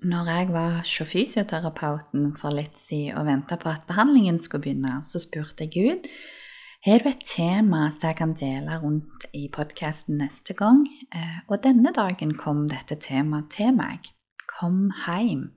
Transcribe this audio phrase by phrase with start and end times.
[0.00, 5.02] Når jeg var hos fysioterapeuten for litt siden og venta på at behandlingen skulle begynne,
[5.04, 6.08] så spurte jeg Gud
[6.80, 10.86] har du et tema som jeg kan dele rundt i podkasten neste gang.
[11.12, 14.08] Eh, og denne dagen kom dette temaet til meg.
[14.48, 15.50] Kom heim.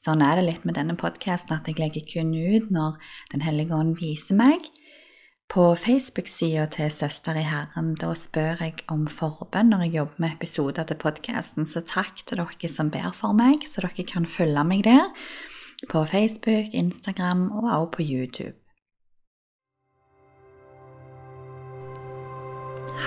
[0.00, 2.96] Sånn er det litt med denne podkasten at jeg legger kun ut når
[3.34, 4.64] Den hellige ånd viser meg.
[5.50, 10.36] På Facebook-sida til Søster i Herren da spør jeg om forbønn når jeg jobber med
[10.36, 14.62] episoder til podkasten, så takk til dere som ber for meg, så dere kan følge
[14.62, 15.10] meg der.
[15.90, 18.54] På Facebook, Instagram og også på YouTube.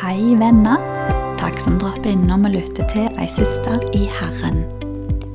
[0.02, 0.84] Hei, venner.
[1.40, 4.66] Takk som dropper innom og lytter til Ei søster i Herren.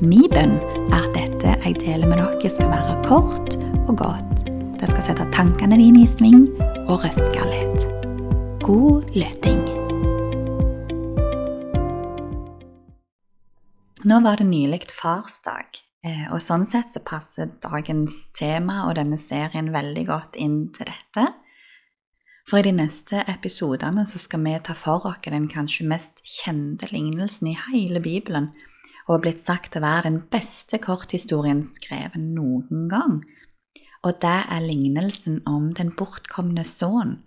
[0.05, 0.59] Min bønn
[0.93, 3.57] er at dette jeg deler med dere, skal være kort
[3.89, 4.49] og godt.
[4.77, 6.51] Det skal sette tankene dine i sving
[6.89, 7.83] og røske litt.
[8.65, 9.61] God lytting.
[14.09, 19.19] Nå var det nylig farsdag, eh, og sånn sett så passer dagens tema og denne
[19.21, 21.27] serien veldig godt inn til dette.
[22.49, 26.89] For i de neste episodene så skal vi ta for oss den kanskje mest kjente
[26.89, 28.55] lignelsen i hele Bibelen,
[29.09, 33.21] og blitt sagt å være den beste korthistorien skrevet noen gang
[34.09, 37.19] og det er lignelsen om den bortkomne sønn.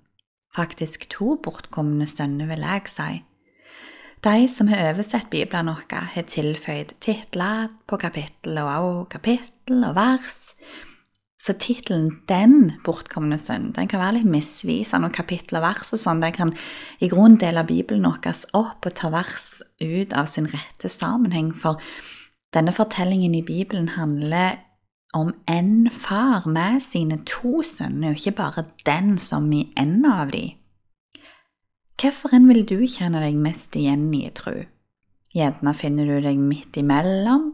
[0.56, 3.12] Faktisk to bortkomne sønner, vil jeg si.
[4.22, 9.96] De som har oversett Bibelen vår, har tilføyd titler på kapittel og også kapittel og
[9.98, 10.38] vers.
[11.42, 16.00] Så tittelen 'Den bortkomne sønn' den kan være litt misvisende, og kapittel og vers og
[16.00, 16.54] sånn, de kan
[17.00, 21.82] i grunnen dele Bibelen vår opp og ta vers ut av sin rette sammenheng, for
[22.54, 24.60] denne fortellingen i Bibelen handler
[25.14, 30.32] om en far med sine to sønner, og ikke bare den som i en av
[30.32, 30.54] de.
[32.02, 34.64] Hvilken vil du kjenne deg mest igjen i, tru?
[35.36, 37.52] Gjerne finner du deg midt imellom.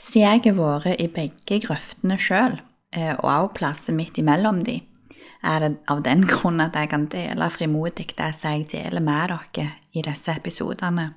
[0.00, 2.60] Siden jeg har vært i begge grøftene sjøl,
[2.92, 4.80] eh, og også plasser midt imellom de,
[5.42, 9.32] er det av den grunn at jeg kan dele frimodig det som jeg deler med
[9.32, 11.14] dere i disse episodene.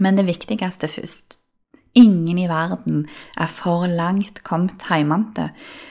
[0.00, 1.41] Men det viktigste først.
[1.94, 5.50] Ingen i verden er for langt kommet heimante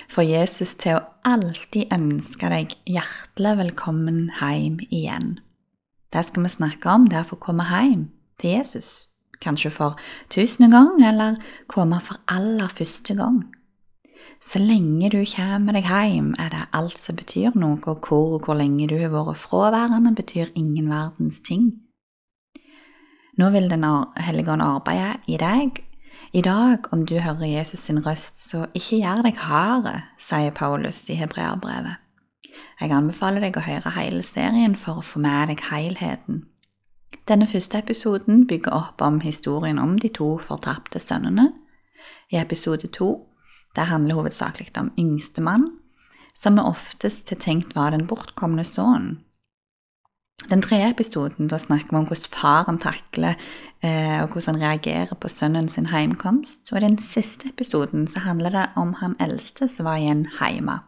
[0.09, 5.35] for Jesus til å alltid ønske deg hjertelig velkommen hjem igjen.
[6.09, 8.07] Det skal vi snakke om, det er for å komme hjem
[8.41, 9.11] til Jesus.
[9.45, 9.99] Kanskje for
[10.33, 11.37] tusende gang, eller
[11.69, 13.43] komme for aller første gang.
[14.41, 18.49] Så lenge du kommer deg hjem, er det alt som betyr noe, og hvor og
[18.49, 21.69] hvor lenge du har vært fraværende, betyr ingen verdens ting.
[23.37, 23.85] Nå vil Den
[24.17, 25.85] hellige arbeide i deg
[26.33, 31.03] i dag, om du hører Jesus sin røst, så ikke gjør deg harde, sier Paulus
[31.11, 31.99] i hebreerbrevet.
[32.79, 36.45] Jeg anbefaler deg å høre hele serien for å få med deg helheten.
[37.27, 41.51] Denne første episoden bygger opp om historien om de to fortapte sønnene.
[42.31, 43.11] I episode to
[43.75, 45.67] det handler hovedsakelig om yngstemann,
[46.35, 49.19] som vi oftest har tenkt var den bortkomne sønnen.
[50.49, 53.37] Den tredje episoden da snakker vi om hvordan faren takler
[53.85, 56.71] eh, og hvordan han reagerer på sønnen sin heimkomst.
[56.71, 60.81] Og i den siste episoden så handler det om han eldste som var igjen hjemme.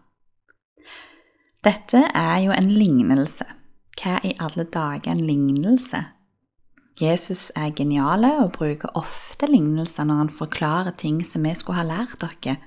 [1.64, 3.46] Dette er jo en lignelse.
[3.94, 6.02] Hva i alle dager er en lignelse?
[7.00, 11.88] Jesus er geniale og bruker ofte lignelser når han forklarer ting som vi skulle ha
[11.88, 12.58] lært dere,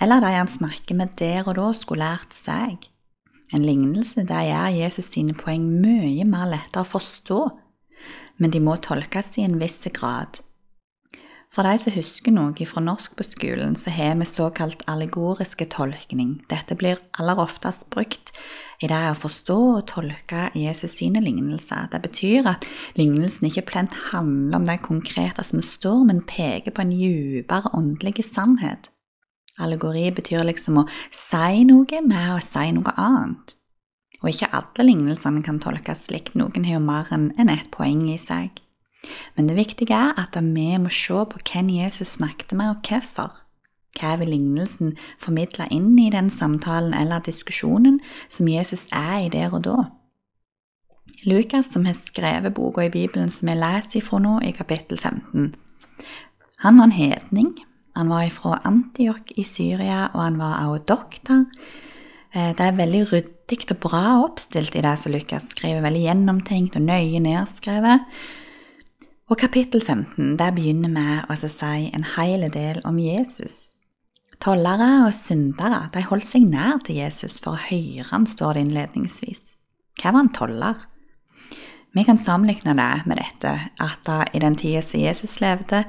[0.00, 2.86] eller de han snakker med der og da skulle lært seg.
[3.54, 7.38] En lignelse der gjør Jesus sine poeng mye mer lettere å forstå,
[8.38, 10.42] men de må tolkes i en viss grad.
[11.48, 16.42] For de som husker noe fra norsk på skolen, så har vi såkalt allegoriske tolkning.
[16.50, 18.34] Dette blir aller oftest brukt
[18.84, 21.88] i det å forstå og tolke Jesus sine lignelser.
[21.90, 22.68] Det betyr at
[23.00, 28.28] lignelsen ikke plent handler om det konkrete som står, men peker på en dypere åndelig
[28.28, 28.92] sannhet.
[29.58, 33.56] Allegori betyr liksom å si noe med å si noe annet.
[34.22, 38.18] Og ikke alle lignelsene kan tolkes slik, noen har jo mer enn ett poeng i
[38.18, 38.62] seg.
[39.36, 43.36] Men det viktige er at vi må se på hvem Jesus snakket med, og hvorfor.
[43.98, 47.98] Hva vil lignelsen formidle inn i den samtalen eller diskusjonen
[48.30, 49.78] som Jesus er i der og da?
[51.26, 55.54] Lukas, som har skrevet boka i Bibelen som vi leser ifra nå, i kapittel 15,
[56.62, 57.50] han var en hedning,
[57.98, 61.44] han var fra Antioch i Syria, og han var også doktor.
[62.30, 65.82] Eh, det er veldig ryddig og bra oppstilt i det som Lukas skriver.
[65.82, 68.06] Veldig gjennomtenkt og nøye nedskrevet.
[69.28, 73.74] Og kapittel 15 der begynner med å si en hel del om Jesus.
[74.38, 78.62] Tollere og syndere de holdt seg nær til Jesus for å høre han, står det
[78.68, 79.56] innledningsvis.
[79.98, 80.86] Hva var en toller?
[81.96, 85.82] Vi kan sammenligne det med dette, at da, i den tida som Jesus levde,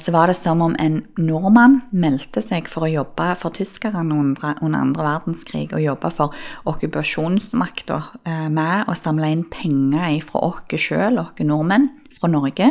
[0.00, 4.56] så var det som om en nordmann meldte seg for å jobbe for tyskerne under,
[4.64, 6.36] under andre verdenskrig, og jobbe for
[6.72, 12.70] okkupasjonsmakta eh, med å samle inn penger fra oss sjøl, oss nordmenn, fra Norge,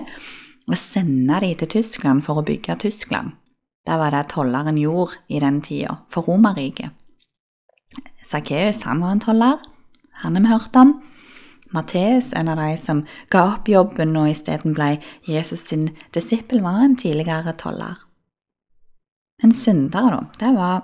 [0.66, 3.38] og sende dem til Tyskland for å bygge Tyskland.
[3.86, 6.96] Det var det tolleren gjorde i den tida, for Romerriket.
[8.26, 9.60] Sakkeus var en toller,
[10.24, 10.96] han har vi hørt om.
[11.74, 13.04] Matteus, en av de som
[13.34, 17.98] ga opp jobben og isteden ble Jesus sin disippel, var en tidligere toller.
[19.42, 20.84] Men syndere, da, det var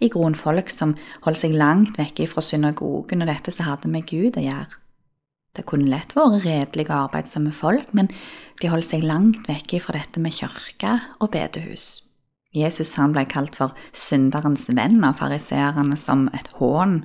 [0.00, 0.94] i grunnen folk som
[1.26, 4.78] holdt seg langt vekke fra synagogen og dette som hadde med Gud å gjøre.
[5.58, 8.12] Det kunne lett vært redelige, arbeidsomme folk, men
[8.62, 12.04] de holdt seg langt vekke fra dette med kirke og bedehus.
[12.54, 17.02] Jesus han ble kalt for synderens venn av fariseerne som et hån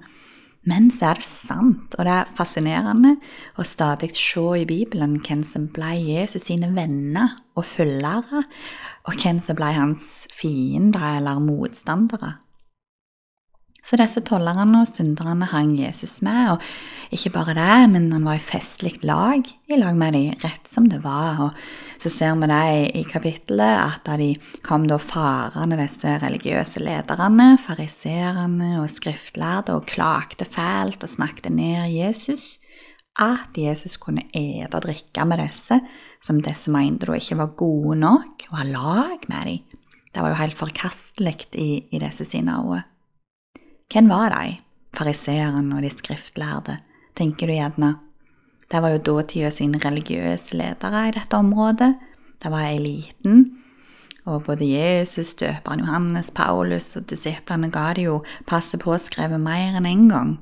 [0.69, 3.17] men så er det sant, og det er fascinerende
[3.59, 8.45] å stadig se i Bibelen hvem som ble Jesus sine venner og følgere,
[9.03, 12.37] og hvem som ble hans fiender eller motstandere.
[13.83, 18.37] Så disse tollerne og synderne hang Jesus med, og ikke bare det, men han var
[18.39, 21.41] i festlig lag i lag med dem, rett som det var.
[21.43, 22.61] Og så ser vi det
[22.95, 24.29] i kapittelet, at da de
[24.63, 31.91] kom da farende, disse religiøse lederne, fariserene og skriftlærde, og klagde fælt og snakket ned
[31.91, 32.57] Jesus,
[33.19, 35.81] at Jesus kunne ete og drikke med disse,
[36.23, 39.83] som disse mente da ikke var gode nok, og ha lag med dem.
[40.13, 42.83] Det var jo helt forkastelig i, i disse sine øyne.
[43.91, 44.57] Hvem var de,
[44.95, 46.77] fariseerne og de skriftlærde,
[47.17, 47.95] tenker du gjerne?
[48.71, 51.91] Det var jo dåtida sine religiøse ledere i dette området.
[52.41, 53.43] Det var eliten.
[54.25, 59.85] Og både Jesus, døperen Johannes, Paulus og disiplene ga de jo passe påskrevet mer enn
[59.85, 60.33] én en gang.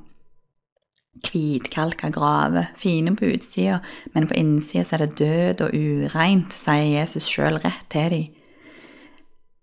[1.22, 3.80] Hvitkalka graver, fine på utsida,
[4.14, 8.41] men på innsida er det død og ureint, sier Jesus sjøl rett til dem.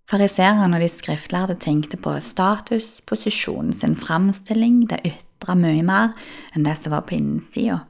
[0.09, 6.15] Fariserene og de skriftlærde tenkte på status, posisjonen sin framstilling, det ytre mye mer
[6.55, 7.83] enn det som var på innsida.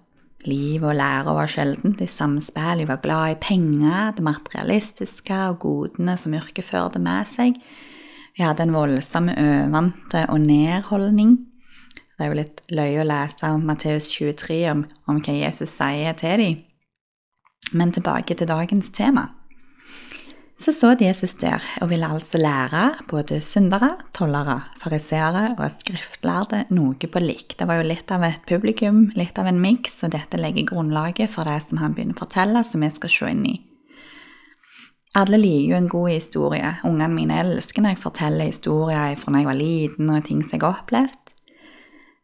[0.48, 5.62] Liv og lære var sjeldent i samspill, de var glad i penger, det materialistiske og
[5.64, 7.56] godene som yrket førte med seg.
[8.36, 11.38] De hadde en voldsom øvante og nedholdning.
[12.20, 16.44] Det er jo litt løye å lese Matteus 23 om, om hva Jesus sier til
[16.44, 16.64] dem.
[17.72, 19.30] Men tilbake til dagens tema.
[20.60, 27.00] Så så Jesus der og ville altså lære både syndere, tollere, fariseere og skriftlærde noe
[27.00, 27.56] på likt.
[27.62, 31.32] Det var jo litt av et publikum, litt av en miks, og dette legger grunnlaget
[31.32, 33.56] for det som han begynner å fortelle, som vi skal se inn i.
[35.16, 36.74] Alle liker jo en god historie.
[36.84, 40.58] Ungene mine elsker når jeg forteller historier fra da jeg var liten og ting som
[40.58, 41.34] jeg har opplevd.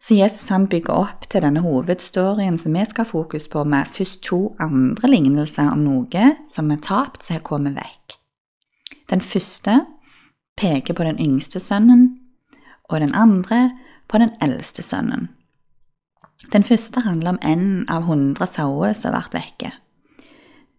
[0.03, 3.87] Så Jesus han bygger opp til denne hovedstorien som vi skal ha fokus på, med
[3.95, 8.19] først to andre lignelser om noe som er tapt, som har kommet vekk.
[9.09, 9.85] Den første
[10.57, 12.19] peker på den yngste sønnen,
[12.89, 13.71] og den andre
[14.07, 15.29] på den eldste sønnen.
[16.53, 19.71] Den første handler om en av hundre sauer som ble vekke.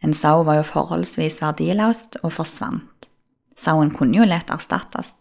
[0.04, 3.08] En sau var jo forholdsvis verdiløst og forsvant.
[3.56, 5.14] Sauen kunne jo lett erstattes,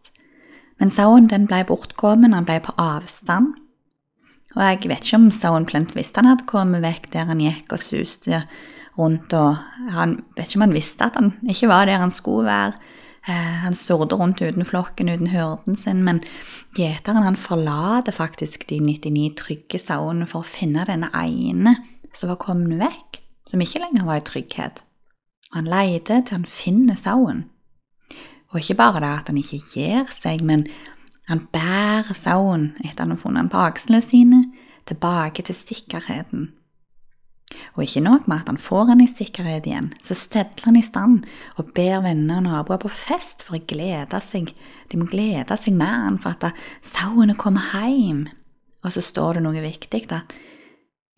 [0.79, 3.53] men sauen den ble bortkommen, han ble på avstand.
[4.55, 7.75] Og jeg vet ikke om sauen plent visste han hadde kommet vekk der han gikk
[7.75, 8.43] og suste
[8.99, 9.55] rundt, og
[9.95, 12.75] han vet ikke om han visste at han ikke var der han skulle være.
[13.27, 16.22] Eh, han surder rundt uten flokken, uten hyrden sin, men
[16.77, 21.74] gjeteren han forlater faktisk de 99 trygge sauene for å finne denne ene
[22.13, 24.84] som var kommet vekk, som ikke lenger var i trygghet.
[25.58, 27.48] Han leter til han finner sauen.
[28.53, 30.67] Og ikke bare det at han ikke gir seg, men
[31.25, 34.44] han bærer sauen etter han har funnet den på akslene sine,
[34.86, 36.51] tilbake til sikkerheten
[37.75, 40.85] og ikke nok med at han får henne i sikkerhet igjen, så stedler han i
[40.85, 41.27] stand
[41.59, 44.51] og ber venner og naboer på fest for å glede seg.
[44.91, 46.57] De må glede seg med han for at
[46.95, 48.25] sauene kommer hjem.
[48.85, 50.33] Og så står det noe viktig, at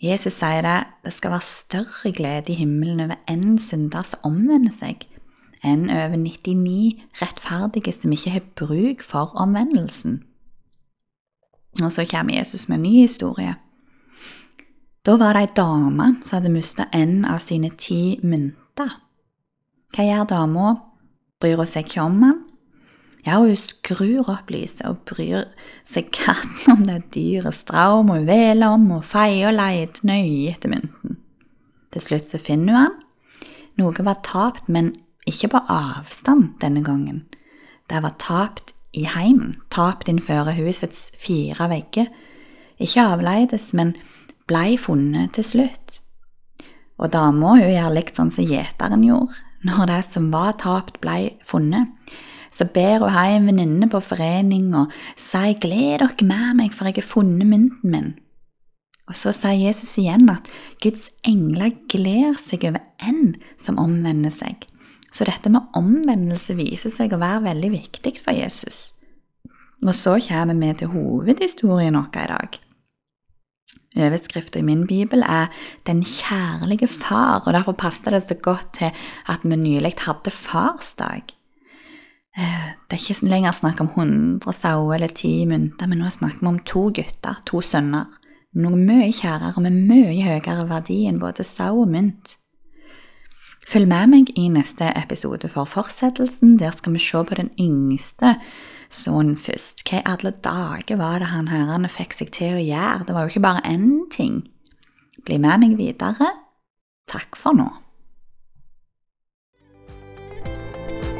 [0.03, 4.75] Jesus sier det, det skal være større glede i himmelen over én synder som omvender
[4.75, 5.07] seg,
[5.65, 10.21] enn over 99 rettferdige som ikke har bruk for omvendelsen.
[11.81, 13.55] Og så kommer Jesus med en ny historie.
[15.07, 18.89] Da var det ei dame som hadde mista en av sine ti mynter.
[19.95, 20.71] Hva gjør dama?
[21.39, 22.41] Bryr hun seg ikke om den?
[23.23, 25.45] Ja, hun skrur opp lyset og bryr
[25.87, 30.73] seg katten om det dyret stram og veler om og feier og leter nøye etter
[30.73, 31.15] mynten.
[31.95, 32.99] Til slutt så finner hun den.
[33.79, 34.91] Noe var tapt, men
[35.29, 37.23] ikke på avstand denne gangen.
[37.87, 42.11] Det var tapt i heimen, tapt innenfor husets fire vegger.
[42.75, 43.95] Ikke avleides, men
[44.47, 45.99] blei funnet til slutt.
[46.97, 49.37] Og dama hun gjør likt sånn som gjeteren gjorde,
[49.67, 51.93] når det som var tapt, blei funnet.
[52.57, 56.95] Så ber hun hjem venninnene på forening og sier 'gled dere med meg, for jeg
[56.97, 58.15] har funnet mynten min'.
[59.07, 60.49] Og så sier Jesus igjen at
[60.83, 64.67] Guds engler gleder seg over en som omvender seg.
[65.13, 68.91] Så dette med omvendelse viser seg å være veldig viktig for Jesus.
[69.85, 72.66] Og så kommer vi til hovedhistorien vår i dag.
[73.97, 75.47] Overskriften i min bibel er
[75.85, 78.91] 'Den kjærlige far', og derfor passet det så godt til
[79.27, 81.23] at vi nylig hadde farsdag.
[82.37, 86.39] Eh, det er ikke lenger snakk om 100 sauer eller ti mynter, men nå snakker
[86.41, 88.05] vi om to gutter, to sønner.
[88.55, 92.37] Noe mye kjærere med mye høyere verdi enn både sau og mynt.
[93.67, 96.55] Følg med meg i neste episode for fortsettelsen.
[96.59, 98.37] Der skal vi se på den yngste
[98.93, 99.83] sånn først.
[99.87, 103.07] Hva i alle dager var det han hørende fikk seg til å gjøre?
[103.07, 104.41] Det var jo ikke bare én ting.
[105.27, 106.31] Bli med meg videre.
[107.07, 107.67] Takk for nå.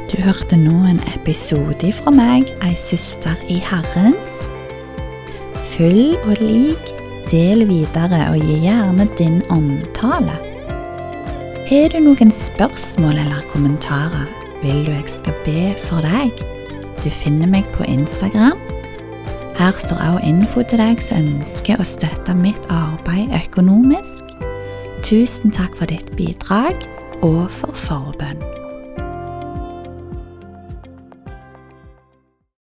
[0.08, 4.16] Du hørte nå en episode fra meg, ei søster i Herren.
[5.74, 6.92] Følg og lik,
[7.28, 10.38] del videre og gi gjerne din omtale.
[11.68, 14.30] Har du noen spørsmål eller kommentarer,
[14.62, 16.57] vil du jeg skal be for deg?
[17.04, 18.58] Du finner meg på Instagram.
[19.58, 24.26] Her står også info til deg som ønsker å støtte mitt arbeid økonomisk.
[25.06, 26.86] Tusen takk for ditt bidrag
[27.22, 28.57] og for forbønn.